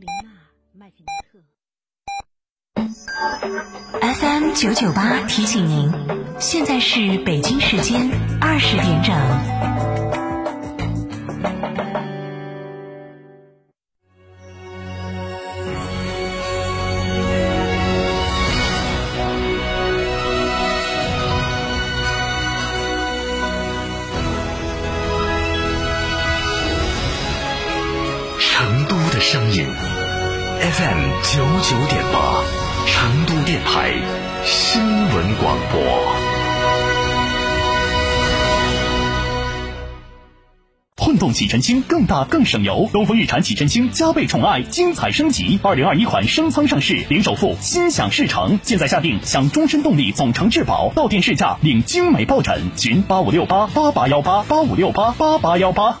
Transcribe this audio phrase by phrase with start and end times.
[0.00, 0.30] 琳娜、
[0.72, 1.38] 麦肯尼特。
[4.00, 5.92] FM 九九八提醒您，
[6.40, 8.10] 现在是北京时间
[8.40, 9.89] 二十点整。
[31.22, 32.42] 九九点八，
[32.86, 33.92] 成都电台
[34.44, 35.80] 新闻广播。
[40.96, 45.60] 混动启辰星更大更省油，东风日产启辰星加倍宠爱，精彩升级。
[45.62, 48.58] 二零二一款升舱上市，零首付，心想事成。
[48.62, 52.70] 现在下定享终身动力总成质保，到店试驾领精美抱枕。
[52.76, 56.00] 询八五六八八八幺八八五六八八八幺八。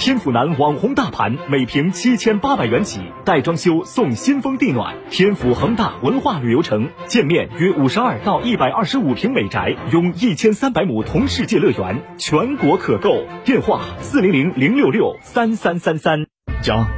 [0.00, 4.96] 天府南网红大盘，每平七千八百元起，带装修送新风地暖。
[5.10, 13.26] 天府恒大文化旅游城，建面约五十二到一百二十五平美宅，拥一千三百亩同世界乐园，全国可购。
[13.44, 16.24] 电话四零零零六六三三三三。
[16.62, 16.88] 家，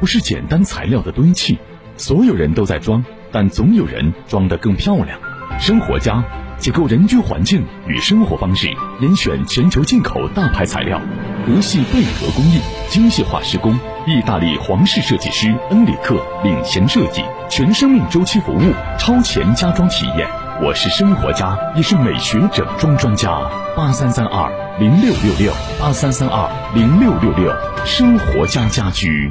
[0.00, 1.58] 不是简单材料的堆砌，
[1.98, 5.20] 所有人都在装，但总有人装得更漂亮。
[5.60, 6.24] 生活家。
[6.58, 8.68] 解构人居环境与生活方式，
[9.00, 11.00] 严选全球进口大牌材料，
[11.46, 13.72] 德系贝壳工艺，精细化施工，
[14.06, 20.28] 意大利皇室设计师恩里克领衔设计，全生命周期服务，超前家装体验。
[20.60, 23.40] 我是生活家，也是美学整装专家。
[23.76, 27.54] 八三三二零六六六，八三三二零六六六，
[27.84, 29.30] 生活家家居。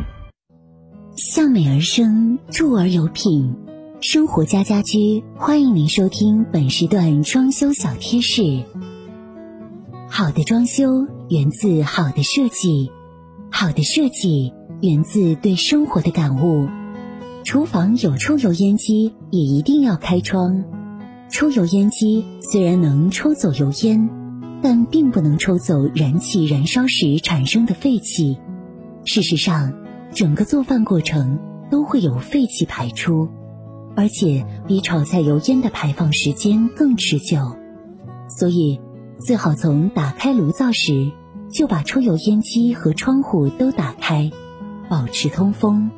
[1.18, 3.67] 向美而生，住而有品。
[4.00, 8.64] 生活家家居，欢迎您收听本时段装修小贴士。
[10.08, 12.92] 好的装修源自好的设计，
[13.50, 16.68] 好的设计源自对生活的感悟。
[17.44, 20.64] 厨房有抽油烟机，也一定要开窗。
[21.32, 24.10] 抽油烟机虽然能抽走油烟，
[24.62, 28.38] 但并不能抽走燃气燃烧时产生的废气。
[29.06, 29.74] 事实上，
[30.14, 31.40] 整个做饭过程
[31.72, 33.28] 都会有废气排出。
[33.98, 37.58] 而且比炒菜油烟的排放时间更持久，
[38.30, 38.80] 所以
[39.20, 41.12] 最好从打开炉灶时
[41.52, 44.32] 就把抽油烟机和窗户都打开，
[44.88, 45.90] 保持通风。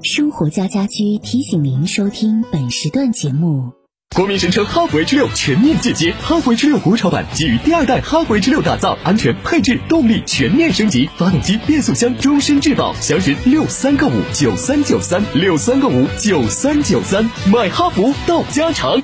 [0.00, 3.72] 生活家家居提醒您收听本时段节目。
[4.14, 12.94] 国民神车哈弗 H 六全面进阶，哈弗 H 六国潮版基于第二代哈弗 H 六打造，安全、配置、动力全面升级，发动机、变速箱终身质保。
[13.00, 19.02] 详询六三个五九三九三六三个五九三九三，买哈弗到家常。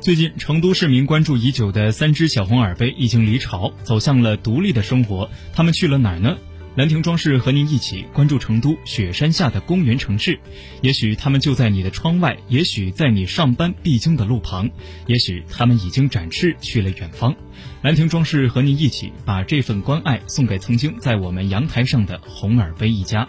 [0.00, 5.28] 最近，成都市民关注已久的三只小红耳杯已经离巢，走向了独立的生活。
[5.52, 6.38] 他们去了哪儿呢？
[6.78, 10.38] 兰亭装饰和您一起关注成都雪山下的公园城市，
[10.80, 14.70] 也许他们就在你的窗外，也许在你上班必经的路旁，
[15.08, 17.34] 也许他们已经展翅去了远方。
[17.82, 23.26] 兰亭装饰和您一起把这份关爱送给曾经在我们阳台上的红耳杯一家。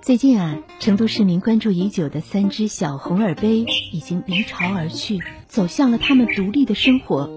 [0.00, 5.18] 最近啊，成都市民关注已久的三只小红耳杯已经离巢而去，
[5.48, 7.28] 走向了他们独立的生活。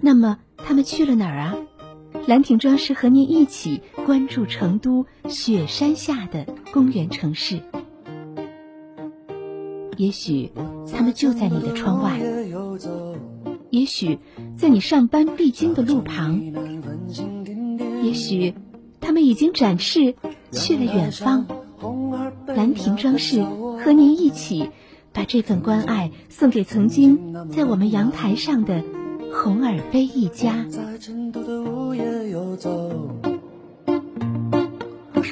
[0.00, 1.54] 那么，他们去了哪儿啊？
[2.26, 7.60] 兰亭装饰和您一起关注成都雪山下的公园城市。
[9.96, 10.52] 也许
[10.92, 12.20] 他们就在你的窗外，
[13.68, 14.18] 也许
[14.56, 16.40] 在你上班必经的路旁，
[18.02, 18.54] 也许
[19.00, 20.14] 他们已经展翅
[20.52, 21.46] 去了远方。
[22.46, 24.70] 兰亭装饰和您一起
[25.12, 28.84] 把这份关爱送给曾经在我们阳台上的
[29.32, 30.52] 红耳杯一家。
[30.68, 32.90] 在成都的午夜游走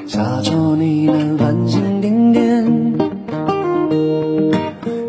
[0.06, 2.94] 下周你能繁星点点，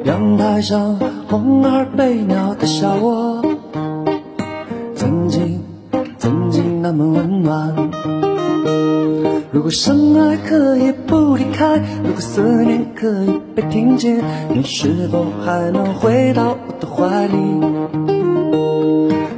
[0.06, 3.42] 阳台上红耳被鸟的笑我，
[4.96, 5.62] 曾经
[6.18, 7.90] 曾经那么温暖。
[9.52, 18.09] 如果相爱可以不离开，如果思念可以被听见，你是否还能回到我的怀里？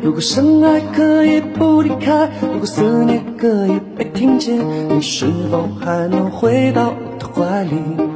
[0.02, 4.58] 如果深爱可以不离开，如果思念可以被听见，
[4.90, 8.11] 你是否还能回到我的怀里？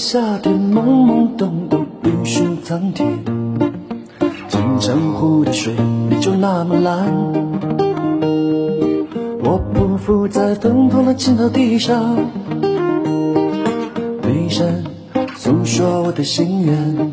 [0.00, 3.22] 夏天懵懵懂懂，云树苍天，
[4.48, 7.12] 金城湖的水依旧那么蓝。
[9.44, 12.16] 我匍匐在芬芳的青草地上，
[14.22, 14.84] 对山
[15.36, 17.12] 诉说我的心愿。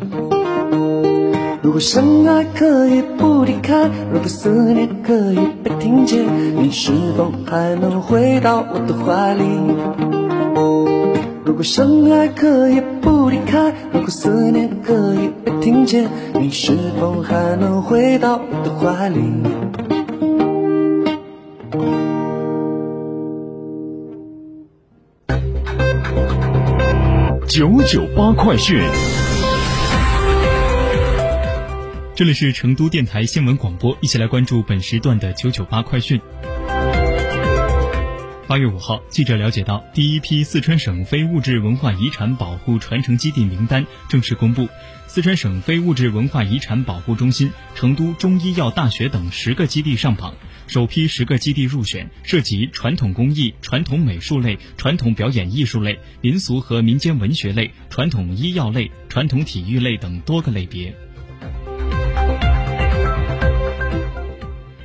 [1.60, 6.24] 如果相爱可以不离开，如果思念可以被听见，
[6.56, 9.44] 你是否还能回到我的怀里？
[11.48, 19.18] 如果相爱可以不离开，如果思念可以被听见，你是否还能回到我的怀里？
[27.48, 28.82] 九九八快讯。
[32.14, 36.20] 这里是成都电台新闻广播，一起来关注本时段的九九八快讯。
[38.48, 44.66] 八月五号，记者了解到，第一批四川省非物质文化遗产保护传承基地名单正式公布，
[45.06, 50.34] 四川省非物质文化遗产保护中心、成都中医药大学等十个基地上榜，
[50.66, 60.96] 首批十个基地入选，涉及传统工艺、传统美术类、传统表演艺术类、民俗和民间文学类、传统医药类、传统体育类等多个类别。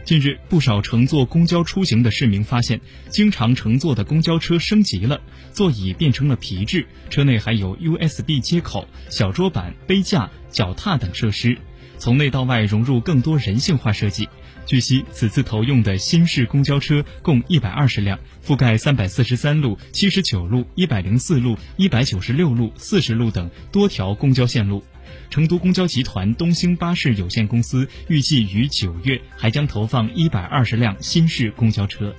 [0.05, 5.21] 近日，不少乘坐公交出行的市民发现，经常乘坐的公交车升级了，
[5.53, 11.57] 座椅变成了皮质，车内还有 USB 接口、小桌板、杯架、脚踏等设施，
[11.97, 14.27] 从内到外融入更多人性化设计。
[14.65, 24.83] 据悉，此次投用的新式公交车共一百二十辆，覆盖三百四十三路、七十九路、一百零四路、一百九十六路、四十路等多条公交线路。
[25.29, 32.13] 成都公交集团东兴巴士有限公司预计于九月还将投放一百二十辆新式公交车。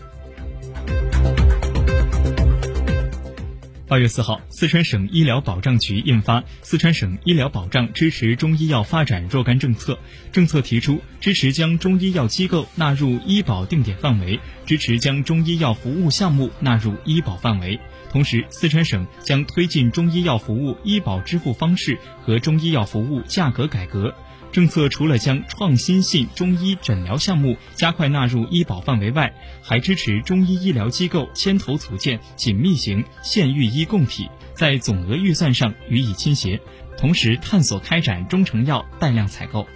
[3.94, 9.92] 八月四号，四川省医疗保障局印发《四川省医疗保障支持中医药发展若干政策》，
[10.32, 17.78] 政策提出支持将中医药机构纳入医保定点范围，支持将中医药服务项目纳入医保范围。
[18.10, 24.12] 同时，四川省将推进中医药服务医保支付方式和中医药服务价格改革。
[24.54, 36.60] 政策除了将创新性中医诊疗项目加快纳入医保范围外，还支持中医医疗机构牵头组建紧密型县域医共体，在总额预算上予以倾斜，
[36.96, 39.66] 同时探索开展中成药带量采购。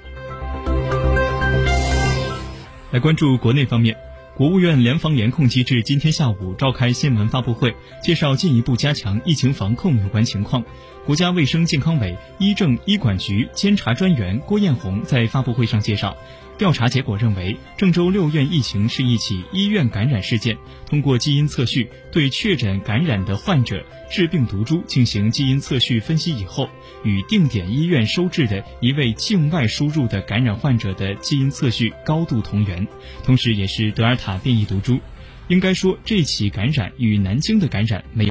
[2.93, 4.08] 来关注国内方面。
[4.39, 10.65] 国务院联防联控机制今天下午召开新闻发布会，介绍进一步加强疫情防控有关情况。
[11.05, 16.17] 国家卫生健康委医政医管局监察专员郭艳红在发布会上介绍，
[16.59, 20.59] 调查结果认为，郑州六院疫情是一起医院感染事件。
[20.87, 26.69] 通过基因测序，对确诊感染的患者致病毒株进行基因测序分析以后，
[27.05, 32.89] 与定点医院收治的一位境外输入的感染患者的基因测序高度同源，
[33.23, 34.99] 同时也是德尔塔变异毒株。
[35.47, 38.27] 应该说，这起感染与南京的感染没有。